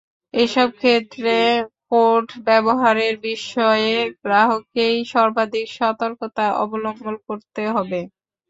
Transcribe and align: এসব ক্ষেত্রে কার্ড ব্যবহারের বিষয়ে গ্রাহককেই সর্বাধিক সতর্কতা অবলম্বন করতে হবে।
এসব 0.33 0.67
ক্ষেত্রে 0.77 1.35
কার্ড 1.89 2.27
ব্যবহারের 2.47 3.15
বিষয়ে 3.27 3.91
গ্রাহককেই 4.21 4.97
সর্বাধিক 5.13 5.67
সতর্কতা 5.79 6.45
অবলম্বন 6.63 7.15
করতে 7.27 7.63
হবে। 7.75 7.99